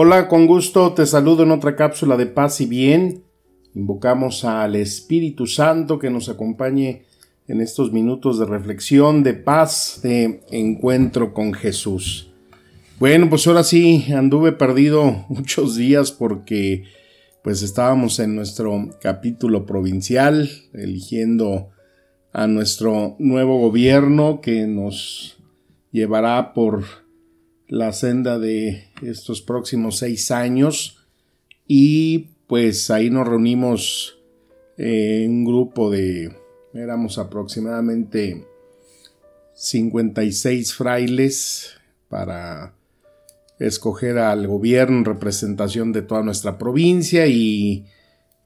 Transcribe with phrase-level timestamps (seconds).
[0.00, 3.24] Hola, con gusto te saludo en otra cápsula de paz y bien.
[3.74, 7.02] Invocamos al Espíritu Santo que nos acompañe
[7.48, 12.30] en estos minutos de reflexión, de paz, de encuentro con Jesús.
[13.00, 16.84] Bueno, pues ahora sí anduve perdido muchos días porque
[17.42, 21.70] pues estábamos en nuestro capítulo provincial eligiendo
[22.32, 25.38] a nuestro nuevo gobierno que nos
[25.90, 27.07] llevará por
[27.68, 31.04] la senda de estos próximos seis años
[31.66, 34.18] y pues ahí nos reunimos
[34.78, 36.34] en un grupo de,
[36.72, 38.46] éramos aproximadamente
[39.54, 41.74] 56 frailes
[42.08, 42.74] para
[43.58, 47.86] escoger al gobierno en representación de toda nuestra provincia y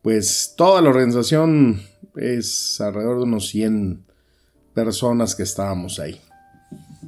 [0.00, 1.82] pues toda la organización
[2.16, 4.04] es alrededor de unos 100
[4.74, 6.20] personas que estábamos ahí.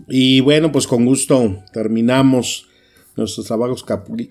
[0.08, 2.68] Y bueno, pues con gusto terminamos
[3.16, 3.84] nuestros trabajos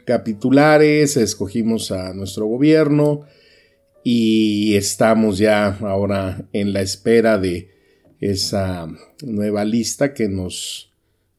[0.05, 3.21] capitulares, escogimos a nuestro gobierno
[4.03, 7.69] y estamos ya ahora en la espera de
[8.19, 8.87] esa
[9.21, 10.91] nueva lista que nos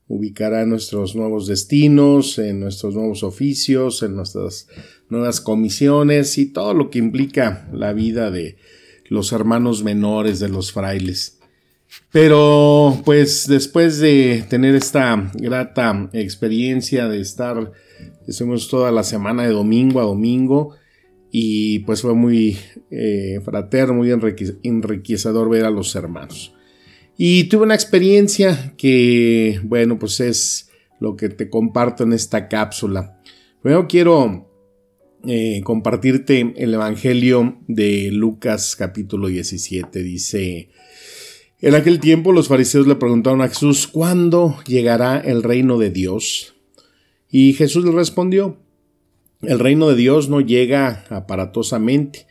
[0.09, 4.69] ubicará en nuestros nuevos destinos, en nuestros nuevos oficios, en nuestras
[5.09, 8.57] nuevas comisiones y todo lo que implica la vida de
[9.09, 11.39] los hermanos menores de los frailes.
[12.11, 17.73] Pero pues después de tener esta grata experiencia de estar,
[18.27, 20.77] estuvimos toda la semana de domingo a domingo
[21.33, 22.57] y pues fue muy
[22.91, 24.13] eh, fraterno, muy
[24.63, 26.55] enriquecedor ver a los hermanos.
[27.17, 30.71] Y tuve una experiencia que, bueno, pues es
[31.01, 33.21] lo que te comparto en esta cápsula.
[33.63, 34.49] Primero quiero
[35.27, 40.03] eh, compartirte el Evangelio de Lucas capítulo 17.
[40.03, 40.71] Dice,
[41.67, 46.55] en aquel tiempo los fariseos le preguntaron a Jesús, ¿cuándo llegará el reino de Dios?
[47.31, 48.59] Y Jesús le respondió,
[49.41, 52.27] el reino de Dios no llega aparatosamente,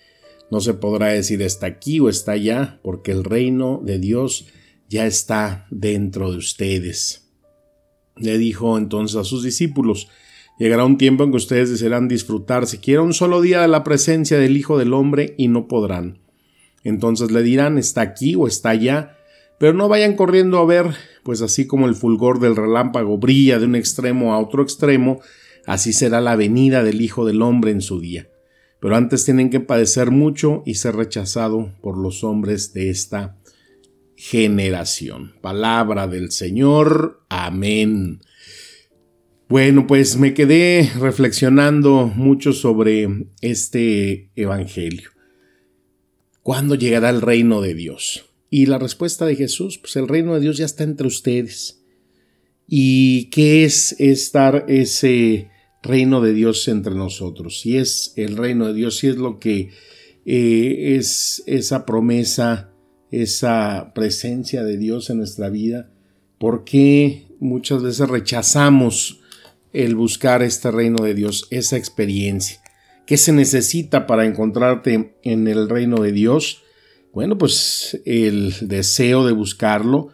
[0.52, 4.46] no se podrá decir está aquí o está allá, porque el reino de Dios
[4.88, 7.28] ya está dentro de ustedes.
[8.16, 10.10] Le dijo entonces a sus discípulos,
[10.60, 14.38] llegará un tiempo en que ustedes desearán disfrutar siquiera un solo día de la presencia
[14.38, 16.20] del Hijo del Hombre y no podrán.
[16.84, 19.18] Entonces le dirán está aquí o está allá,
[19.60, 20.88] pero no vayan corriendo a ver,
[21.24, 25.22] pues así como el fulgor del relámpago brilla de un extremo a otro extremo,
[25.66, 28.30] así será la venida del Hijo del Hombre en su día.
[28.80, 33.38] Pero antes tienen que padecer mucho y ser rechazado por los hombres de esta
[34.18, 35.34] generación.
[35.42, 37.24] Palabra del Señor.
[37.30, 38.20] Amén.
[39.48, 45.12] Bueno, pues me quedé reflexionando mucho sobre este Evangelio.
[46.42, 48.33] ¿Cuándo llegará el reino de Dios?
[48.56, 51.82] Y la respuesta de Jesús, pues el reino de Dios ya está entre ustedes.
[52.68, 55.50] ¿Y qué es estar ese
[55.82, 57.62] reino de Dios entre nosotros?
[57.62, 59.72] Si es el reino de Dios, si es lo que
[60.28, 62.70] eh, es esa promesa,
[63.10, 65.90] esa presencia de Dios en nuestra vida,
[66.38, 69.20] ¿por qué muchas veces rechazamos
[69.72, 72.62] el buscar este reino de Dios, esa experiencia?
[73.08, 76.63] ¿Qué se necesita para encontrarte en el reino de Dios?
[77.14, 80.10] Bueno, pues el deseo de buscarlo,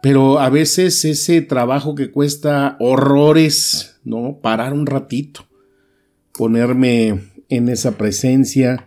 [0.00, 4.38] pero a veces ese trabajo que cuesta horrores, ¿no?
[4.40, 5.48] Parar un ratito,
[6.32, 8.86] ponerme en esa presencia,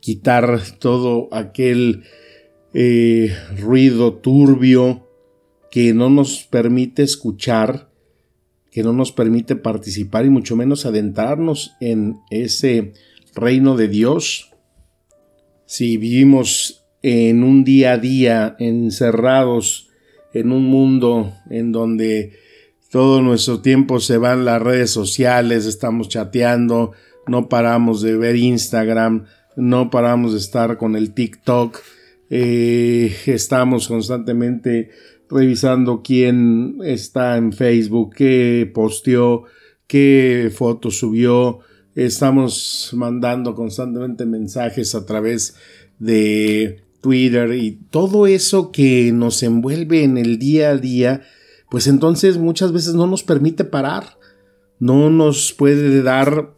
[0.00, 2.04] quitar todo aquel
[2.72, 5.06] eh, ruido turbio
[5.70, 7.90] que no nos permite escuchar,
[8.70, 12.94] que no nos permite participar y mucho menos adentrarnos en ese
[13.34, 14.50] reino de Dios.
[15.66, 19.90] Si vivimos en un día a día, encerrados
[20.32, 22.32] en un mundo en donde
[22.90, 26.90] todo nuestro tiempo se va en las redes sociales, estamos chateando,
[27.28, 31.78] no paramos de ver Instagram, no paramos de estar con el TikTok,
[32.28, 34.90] eh, estamos constantemente
[35.30, 39.44] revisando quién está en Facebook, qué posteó,
[39.86, 41.60] qué foto subió,
[41.94, 45.54] estamos mandando constantemente mensajes a través
[46.00, 51.22] de Twitter y todo eso que nos envuelve en el día a día,
[51.70, 54.18] pues entonces muchas veces no nos permite parar,
[54.80, 56.52] no nos puede dar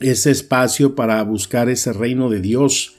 [0.00, 2.94] ese espacio para buscar ese reino de Dios.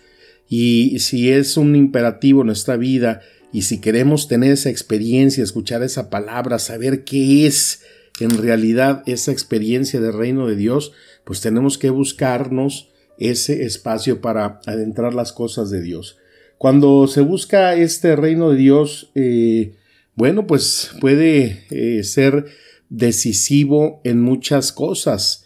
[0.48, 3.22] Y si es un imperativo en nuestra vida
[3.52, 7.82] y si queremos tener esa experiencia, escuchar esa palabra, saber qué es
[8.20, 10.92] en realidad esa experiencia del reino de Dios,
[11.24, 16.18] pues tenemos que buscarnos ese espacio para adentrar las cosas de Dios.
[16.58, 19.76] Cuando se busca este reino de Dios, eh,
[20.16, 22.46] bueno, pues puede eh, ser
[22.90, 25.46] decisivo en muchas cosas.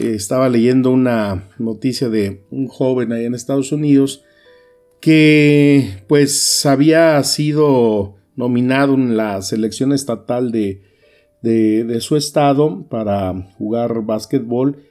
[0.00, 4.24] Eh, estaba leyendo una noticia de un joven ahí en Estados Unidos
[5.00, 10.82] que pues había sido nominado en la selección estatal de,
[11.42, 14.82] de, su estado para jugar básquetbol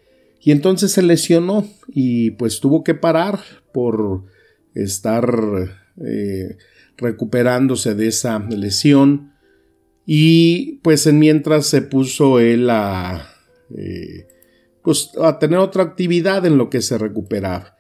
[0.42, 3.40] y entonces se lesionó y pues tuvo que parar
[3.72, 4.24] por
[4.74, 5.30] estar
[6.06, 6.58] eh,
[6.98, 9.34] recuperándose de esa lesión
[10.06, 13.30] y pues en mientras se puso él a,
[13.76, 14.28] eh,
[14.84, 17.76] pues, a tener otra actividad en lo que se recuperaba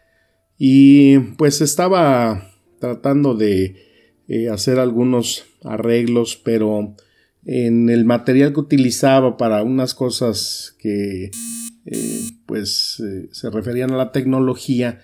[0.57, 3.75] y pues estaba tratando de
[4.27, 6.95] eh, hacer algunos arreglos pero
[7.45, 11.31] en el material que utilizaba para unas cosas que
[12.45, 13.01] pues
[13.31, 14.99] se referían a la tecnología.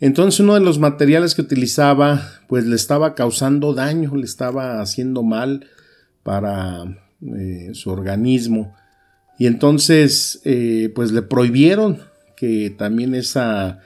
[0.00, 5.22] Entonces uno de los materiales que utilizaba pues le estaba causando daño, le estaba haciendo
[5.22, 5.66] mal
[6.22, 6.84] para
[7.22, 8.74] eh, su organismo.
[9.38, 10.40] Y entonces
[10.94, 11.98] pues le prohibieron
[12.36, 13.80] que también esa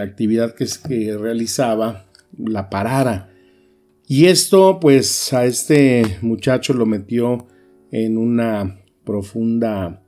[0.00, 2.06] actividad que, que realizaba
[2.38, 3.28] la parara.
[4.06, 7.46] Y esto pues a este muchacho lo metió
[7.90, 10.02] en una profunda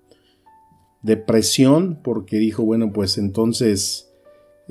[1.03, 4.12] depresión porque dijo, bueno, pues entonces,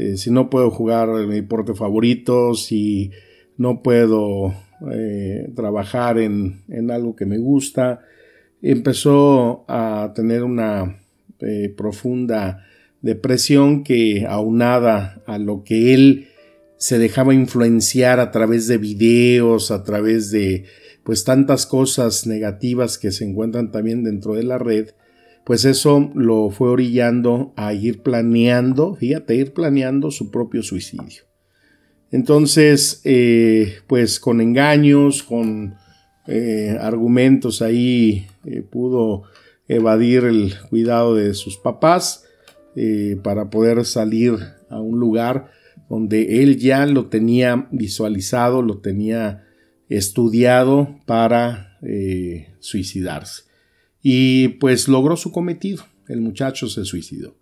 [0.01, 3.11] eh, si no puedo jugar mi deporte favorito, si
[3.57, 4.53] no puedo
[4.91, 8.01] eh, trabajar en, algo que me gusta,
[8.63, 10.99] empezó a tener una
[11.39, 12.65] eh, profunda
[13.01, 16.27] depresión que aunada a lo que él
[16.77, 20.65] se dejaba influenciar a través de videos, a través de
[21.03, 24.89] pues tantas cosas negativas que se encuentran también dentro de la red,
[25.45, 31.23] pues eso lo fue orillando a ir planeando, fíjate, ir planeando su propio suicidio.
[32.11, 35.75] Entonces, eh, pues con engaños, con
[36.27, 39.23] eh, argumentos ahí, eh, pudo
[39.67, 42.25] evadir el cuidado de sus papás
[43.21, 44.35] para poder salir
[44.69, 45.51] a un lugar
[45.89, 49.43] donde él ya lo tenía visualizado, lo tenía
[49.89, 51.77] estudiado para
[52.59, 53.50] suicidarse.
[54.01, 55.83] Y pues logró su cometido.
[56.07, 57.35] El muchacho se suicidó.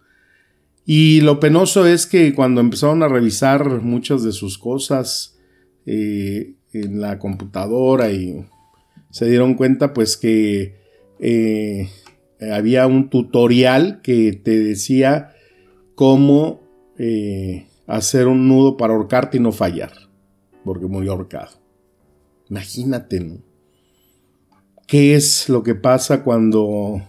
[0.86, 5.38] Y lo penoso es que cuando empezaron a revisar muchas de sus cosas
[5.86, 8.46] eh, en la computadora y
[9.12, 10.76] se dieron cuenta pues que
[11.20, 11.90] eh,
[12.52, 15.32] había un tutorial que te decía
[15.96, 16.62] cómo
[16.98, 19.92] eh, hacer un nudo para ahorcarte y no fallar,
[20.64, 21.60] porque murió ahorcado.
[22.50, 23.49] Imagínate, ¿no?
[24.90, 27.00] ¿Qué es lo que pasa cuando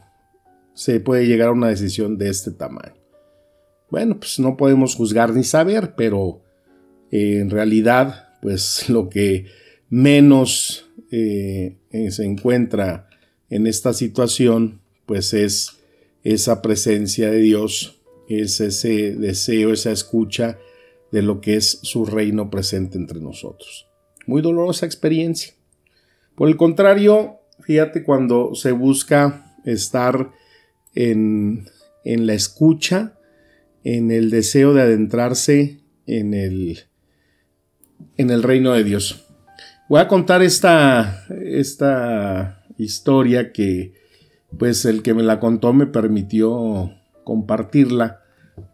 [0.75, 3.00] se puede llegar a una decisión de este tamaño?
[3.91, 6.43] Bueno, pues no podemos juzgar ni saber, pero
[7.11, 9.47] eh, en realidad, pues lo que
[9.88, 13.09] menos eh, eh, se encuentra
[13.49, 15.79] en esta situación, pues es
[16.23, 20.58] esa presencia de Dios, es ese deseo, esa escucha
[21.13, 23.89] de lo que es su reino presente entre nosotros.
[24.27, 25.55] Muy dolorosa experiencia.
[26.34, 27.40] Por el contrario,
[27.70, 30.32] fíjate cuando se busca estar
[30.93, 31.67] en,
[32.05, 33.17] la escucha,
[33.84, 36.81] en el deseo de adentrarse en el,
[38.17, 39.24] en el reino de Dios.
[39.89, 43.94] Voy a contar esta, esta historia que
[44.58, 46.91] pues el que me la contó me permitió
[47.22, 48.24] compartirla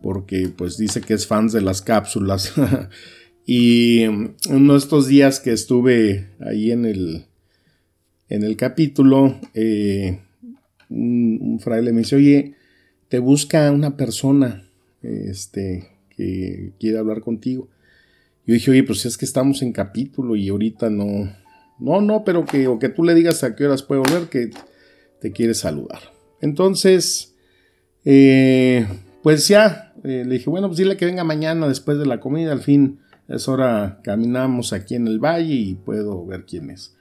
[0.00, 2.54] porque pues dice que es fan de las cápsulas
[3.46, 7.26] y uno de estos días que estuve ahí en el
[8.28, 10.20] en el capítulo, eh,
[10.88, 12.54] un, fraile me dice, oye,
[13.08, 14.68] te busca una persona
[15.02, 17.68] este, que quiere hablar contigo.
[18.46, 21.32] Yo dije, oye, pues es que estamos en capítulo y ahorita no,
[21.78, 24.50] no, no, pero que, que tú le digas a qué horas puede volver, que
[25.20, 26.00] te quiere saludar.
[26.40, 27.34] Entonces,
[28.04, 28.86] eh,
[29.22, 32.52] pues ya, eh, le dije, bueno, pues dile que venga mañana después de la comida,
[32.52, 36.95] al fin es hora, caminamos aquí en el valle y puedo ver quién es.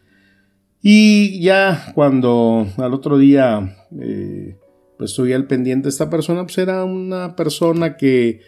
[0.88, 4.56] Y ya cuando al otro día eh,
[5.00, 8.42] pues estoy al pendiente de esta persona, pues era una persona que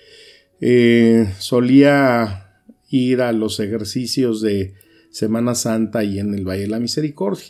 [0.62, 4.76] eh, solía ir a los ejercicios de
[5.10, 7.44] Semana Santa y en el Valle de la Misericordia.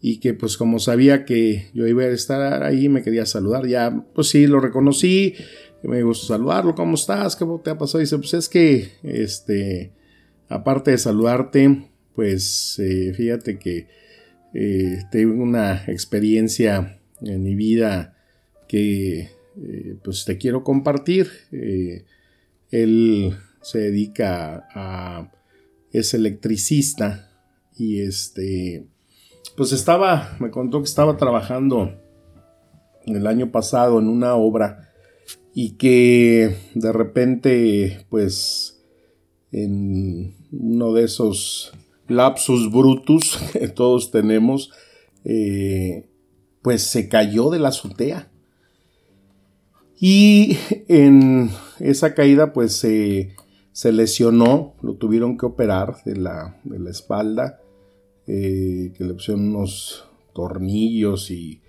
[0.00, 3.66] y que pues como sabía que yo iba a estar ahí me quería saludar.
[3.66, 5.34] Ya pues sí, lo reconocí,
[5.82, 7.36] me gustó saludarlo, ¿cómo estás?
[7.36, 7.98] ¿Qué te ha pasado?
[7.98, 9.92] Dice, pues es que, este,
[10.48, 14.02] aparte de saludarte, pues eh, fíjate que
[14.54, 18.16] eh, tengo una experiencia en mi vida
[18.68, 21.28] que eh, pues te quiero compartir.
[22.70, 25.30] él se dedica a,
[25.92, 27.30] es electricista
[27.76, 28.86] y este,
[29.56, 32.00] pues estaba, me contó que estaba trabajando
[33.06, 34.92] el año pasado en una obra
[35.54, 38.82] y que de repente, pues,
[39.52, 41.72] en uno de esos
[42.08, 44.70] lapsus brutus que todos tenemos,
[45.24, 46.06] eh,
[46.62, 48.30] pues se cayó de la azotea.
[49.98, 50.56] Y
[50.88, 57.60] en esa caída, pues se lesionó, lo tuvieron que operar de la, espalda,
[58.26, 61.60] eh, que le pusieron unos tornillos y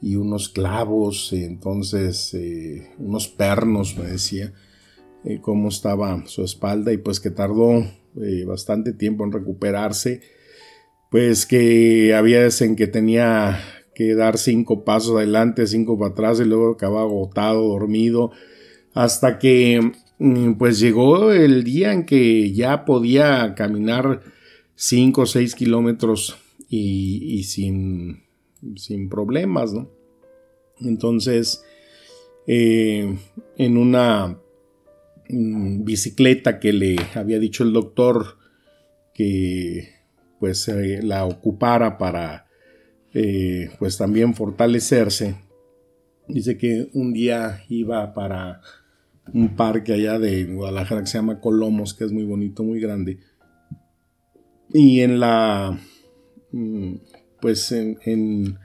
[0.00, 4.52] y unos clavos, entonces eh, unos pernos, me decía
[5.42, 7.84] cómo estaba su espalda y pues que tardó
[8.22, 10.20] eh, bastante tiempo en recuperarse,
[11.10, 13.60] pues que había en que tenía
[13.94, 18.30] que dar cinco pasos adelante, cinco para atrás y luego acababa agotado, dormido,
[18.94, 24.22] hasta que mm, pues llegó el día en que ya podía caminar
[24.74, 26.36] cinco o seis kilómetros
[26.70, 28.28] y sin
[28.76, 29.90] sin problemas, ¿no?
[30.80, 31.64] Entonces,
[32.46, 33.16] eh,
[33.56, 34.38] en una
[35.28, 38.38] mm, bicicleta que le había dicho el doctor
[39.14, 39.88] que
[40.38, 40.70] pues
[41.02, 42.46] la ocupara para
[43.14, 45.36] eh, pues también fortalecerse,
[46.28, 48.60] dice que un día iba para
[49.32, 53.18] un parque allá de Guadalajara que se llama Colomos, que es muy bonito, muy grande.
[54.72, 55.78] Y en la
[56.52, 56.94] mm,
[57.40, 58.58] pues en,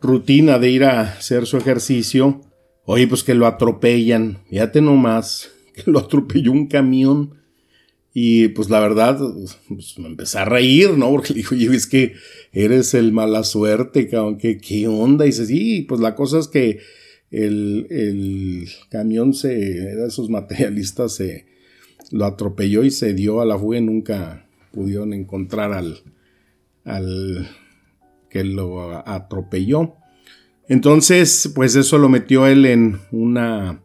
[0.00, 2.40] rutina de ir a hacer su ejercicio,
[2.84, 5.50] oye, pues que lo atropellan, fíjate nomás,
[5.86, 7.34] lo atropelló un camión.
[8.14, 9.18] Y pues la verdad,
[9.68, 11.10] pues me empecé a reír, ¿no?
[11.10, 12.12] Porque le dijo, oye, es que
[12.52, 15.24] eres el mala suerte, cabrón, ¿qué, qué onda?
[15.24, 16.80] Y dice, sí, pues la cosa es que
[17.30, 21.46] el, el camión se, era de esos materialistas, se
[22.10, 26.02] lo atropelló y se dio a la fuga y nunca pudieron encontrar al,
[26.84, 27.48] al
[28.28, 29.96] que lo atropelló.
[30.68, 33.82] Entonces, pues eso lo metió él en una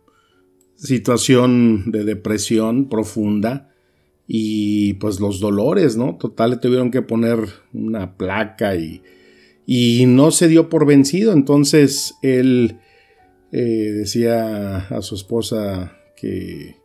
[0.77, 3.74] situación de depresión profunda
[4.27, 6.17] y pues los dolores, ¿no?
[6.17, 7.39] Total, le tuvieron que poner
[7.74, 9.01] una placa y,
[9.65, 11.34] y no se dio por vencido.
[11.34, 12.79] Entonces él
[13.51, 16.75] eh, decía a su esposa que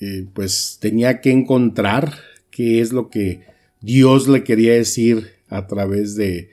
[0.00, 2.14] eh, pues tenía que encontrar
[2.50, 3.42] qué es lo que
[3.80, 6.50] Dios le quería decir a través de,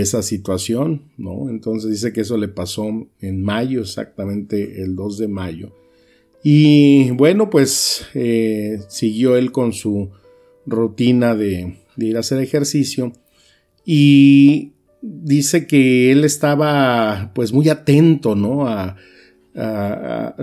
[0.00, 1.48] esa situación, ¿no?
[1.48, 2.84] Entonces dice que eso le pasó
[3.20, 5.72] en mayo, exactamente el 2 de mayo.
[6.42, 10.10] Y bueno, pues eh, siguió él con su
[10.66, 13.12] rutina de, ir a hacer ejercicio
[13.84, 18.66] y dice que él estaba pues muy atento, ¿no?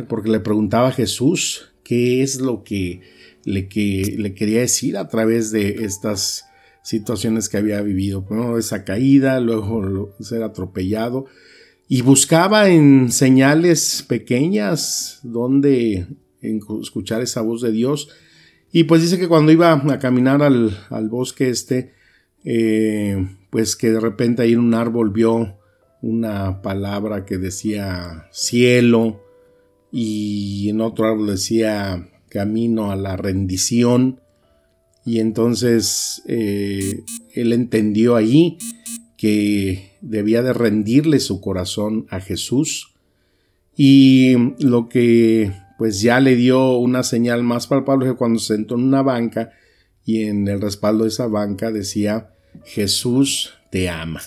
[0.08, 3.02] porque le preguntaba a Jesús qué es lo que
[3.44, 6.46] le, que le quería decir a través de estas
[6.84, 8.26] situaciones que había vivido.
[8.26, 11.26] Primero esa caída, luego ser atropellado.
[11.88, 16.08] Y buscaba en señales pequeñas donde
[16.42, 18.10] escuchar esa voz de Dios.
[18.72, 21.94] Y pues dice que cuando iba a caminar al, bosque este,
[22.46, 25.58] eh, pues que de repente ahí en un árbol vio
[26.02, 29.22] una palabra que decía cielo
[29.92, 34.21] y en otro árbol decía camino a la rendición
[35.06, 37.04] y entonces eh,
[37.34, 38.58] él entendió ahí
[39.18, 42.94] que debía de rendirle su corazón a Jesús.
[43.76, 48.76] Y lo que pues ya le dio una señal más palpable que cuando se sentó
[48.76, 49.52] en una banca
[50.06, 52.32] y en el respaldo de esa banca decía
[52.66, 54.22] Jesús te ama.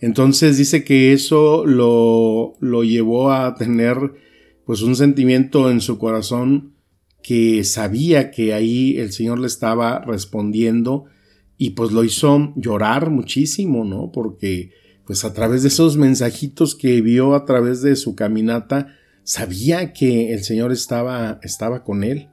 [0.00, 3.98] Entonces dice que eso lo, lo llevó a tener
[4.66, 6.74] pues un sentimiento en su corazón
[7.22, 11.06] que sabía que ahí el Señor le estaba respondiendo
[11.56, 14.12] y pues lo hizo llorar muchísimo, ¿no?
[14.12, 14.70] Porque
[15.04, 18.94] pues a través de esos mensajitos que vio a través de su caminata,
[19.24, 22.28] sabía que el Señor estaba, estaba con él.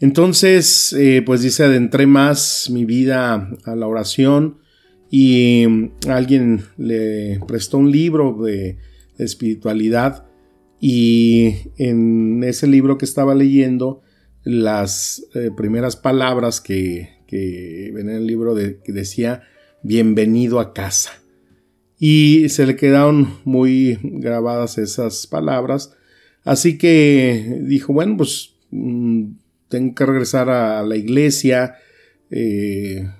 [0.00, 4.58] Entonces, eh, pues dice, adentré más mi vida a la oración
[5.10, 5.64] y
[6.08, 8.78] alguien le prestó un libro de
[9.18, 10.26] espiritualidad
[10.80, 14.02] y en ese libro que estaba leyendo
[14.46, 19.42] las eh, primeras palabras que, ven en el libro de, que decía,
[19.82, 21.10] bienvenido a casa.
[21.98, 25.96] Y se le quedaron muy grabadas esas palabras.
[26.44, 29.32] Así que dijo, bueno, pues mm,
[29.68, 31.78] tengo que regresar a la iglesia.
[32.30, 33.10] Eh,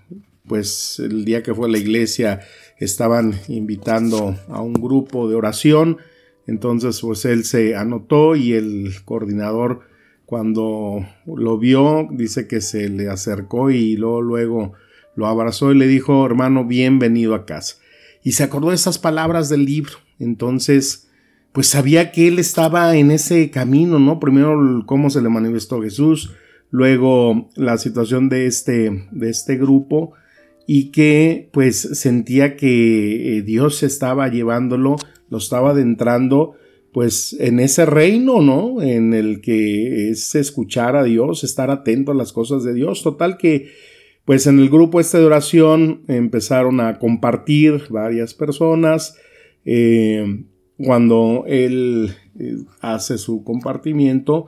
[0.47, 2.39] pues el día que fue a la iglesia
[2.79, 5.99] estaban invitando a un grupo de oración.
[6.47, 9.96] Entonces, pues él se anotó y el coordinador
[10.27, 14.73] cuando lo vio, dice que se le acercó y luego, luego
[15.15, 17.77] lo abrazó y le dijo, hermano, bienvenido a casa.
[18.23, 19.93] Y se acordó de esas palabras del libro.
[20.19, 21.09] Entonces,
[21.53, 24.19] pues sabía que él estaba en ese camino, ¿no?
[24.19, 26.35] Primero cómo se le manifestó Jesús,
[26.71, 30.13] luego la situación de este, de este grupo
[30.67, 34.97] y que pues sentía que eh, Dios estaba llevándolo,
[35.31, 36.57] lo estaba adentrando
[36.97, 38.81] pues en ese reino, ¿no?
[38.81, 43.03] En el que es escuchar a Dios, estar atento a las cosas de Dios.
[43.03, 43.69] Total que,
[44.25, 49.15] pues en el grupo este de oración empezaron a compartir varias personas.
[49.67, 50.45] Eh,
[50.79, 54.47] cuando él eh, hace su compartimiento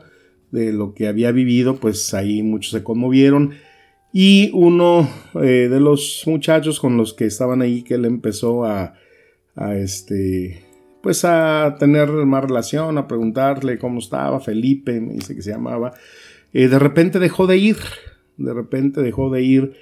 [0.51, 3.51] de lo que había vivido, pues ahí muchos se conmovieron.
[4.11, 8.95] Y uno eh, de los muchachos con los que estaban ahí, que él empezó a,
[9.55, 10.67] a este,
[11.03, 15.93] pues a tener más relación, a preguntarle cómo estaba, Felipe, dice que se llamaba,
[16.53, 17.77] eh, de repente dejó de ir,
[18.37, 19.73] de repente dejó de ir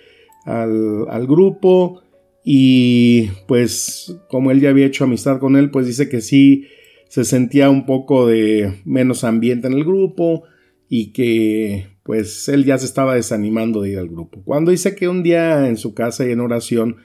[0.44, 2.02] al, grupo
[2.44, 6.66] y pues como él ya había hecho amistad con él, pues dice que sí
[7.08, 10.44] se sentía un poco de menos ambiente en el grupo
[10.88, 14.42] y que pues él ya se estaba desanimando de ir al grupo.
[14.44, 16.96] Cuando dice que un día en su casa y en oración,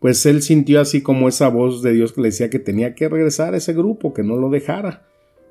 [0.00, 3.08] pues él sintió así como esa voz de Dios que le decía que tenía que
[3.08, 5.06] regresar a ese grupo, que no lo dejara,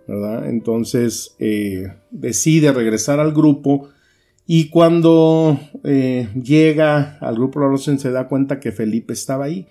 [0.08, 0.50] ¿verdad?
[0.50, 3.90] Entonces eh, decide regresar al grupo
[4.46, 9.68] y cuando eh, llega al grupo oración se da cuenta que Felipe estaba ahí.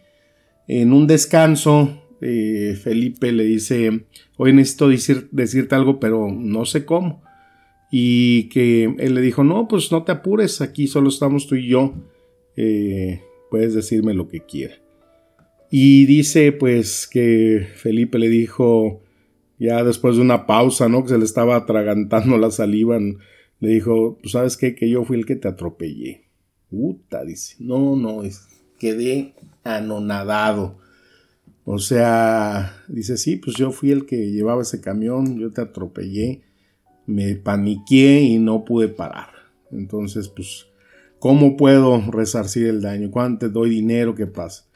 [0.69, 4.05] En un descanso, eh, Felipe le dice,
[4.37, 4.89] hoy necesito
[5.31, 7.23] decirte algo, pero no sé cómo.
[7.91, 11.69] Y que él le dijo, no, pues no te apures, aquí solo estamos tú y
[11.69, 11.95] yo
[13.51, 14.77] puedes decirme lo que quiera.
[15.71, 19.03] Y dice pues que Felipe le dijo,
[19.59, 21.03] ya después de una pausa, ¿no?
[21.03, 24.75] Que se le estaba atragantando la saliva, le dijo, ¿tú sabes qué?
[24.75, 26.25] Que yo fui el que te atropellé.
[26.71, 28.23] Puta, dice, no, no,
[28.79, 30.79] quedé anonadado.
[31.65, 36.43] O sea, dice, sí, pues yo fui el que llevaba ese camión, yo te atropellé,
[37.07, 39.31] me paniqué y no pude parar.
[39.73, 40.67] Entonces, pues
[41.27, 43.11] ¿Cómo puedo resarcir el daño?
[43.11, 44.15] ¿Cuánto te doy dinero?
[44.15, 44.71] ¿Qué pasa?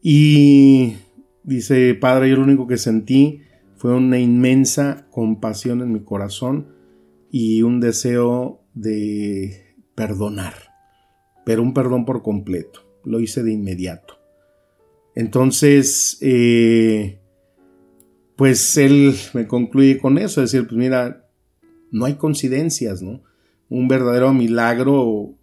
[0.00, 0.94] Y
[1.42, 3.40] dice, Padre, yo lo único que sentí
[3.74, 6.68] fue una inmensa compasión en mi corazón
[7.32, 10.54] y un deseo de perdonar,
[11.44, 12.82] pero un perdón por completo.
[13.02, 14.20] Lo hice de inmediato.
[15.16, 17.18] Entonces, eh,
[18.36, 21.28] pues él me concluye con eso, decir, pues mira,
[21.90, 23.24] no hay coincidencias, ¿no?
[23.68, 25.38] Un verdadero milagro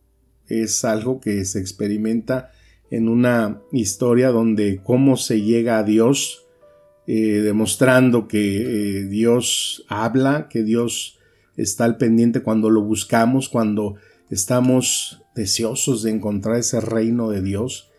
[0.49, 2.51] es algo que se experimenta
[2.91, 6.45] en una historia donde cómo se llega a Dios,
[7.07, 11.19] eh, demostrando que eh, Dios habla, que Dios
[11.55, 13.95] está al pendiente cuando lo buscamos, cuando
[14.29, 17.91] estamos deseosos de encontrar ese reino de Dios,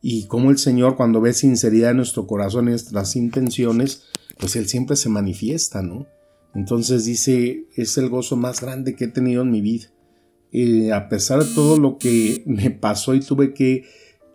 [0.00, 4.04] y cómo el Señor cuando ve sinceridad en nuestro corazón, en nuestras intenciones,
[4.38, 6.06] pues Él siempre se manifiesta, ¿no?
[6.54, 9.90] Entonces dice, es el gozo más grande que he tenido en mi vida
[10.92, 13.84] a pesar de todo lo que me pasó y tuve que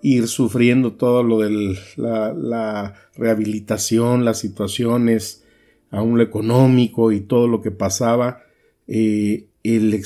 [0.01, 5.43] ir sufriendo todo lo de la, rehabilitación, las situaciones,
[5.89, 8.43] aún lo económico y todo lo que pasaba,
[8.87, 9.97] eh, el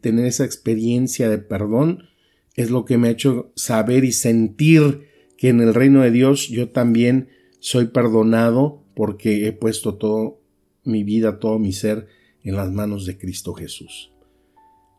[0.00, 2.08] tener esa experiencia de perdón
[2.56, 6.48] es lo que me ha hecho saber y sentir que en el reino de Dios
[6.48, 7.28] yo también
[7.60, 10.40] soy perdonado porque he puesto todo
[10.84, 12.06] mi vida, todo mi ser
[12.42, 14.13] en las manos de Cristo Jesús.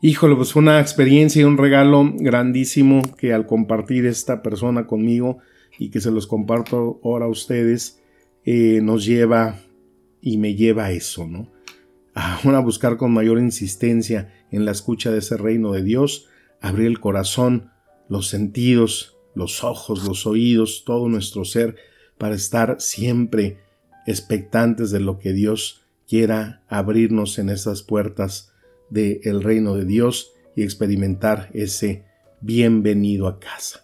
[0.08, 5.40] Híjole, pues fue una experiencia y un regalo grandísimo que al compartir esta persona conmigo
[5.80, 8.04] y que se los comparto ahora a ustedes,
[8.44, 9.62] eh, nos lleva
[10.22, 11.52] y me lleva a eso, ¿no?
[12.14, 16.28] A buscar con mayor insistencia en la escucha de ese reino de Dios,
[16.62, 17.72] abrir el corazón,
[18.08, 21.78] los sentidos, los ojos, los oídos, todo nuestro ser,
[22.20, 23.58] para estar siempre
[24.06, 28.52] expectantes de lo que Dios quiera abrirnos en esas puertas
[28.90, 32.06] del reino de Dios y experimentar ese
[32.42, 33.82] bienvenido a casa.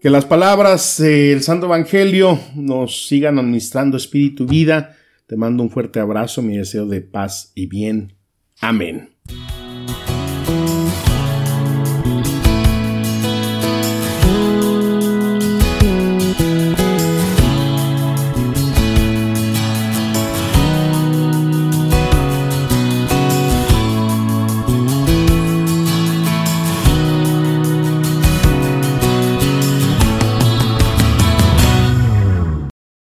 [0.00, 4.96] Que las palabras del Santo Evangelio nos sigan administrando espíritu y vida.
[5.26, 8.14] Te mando un fuerte abrazo, mi deseo de paz y bien.
[8.60, 9.16] Amén.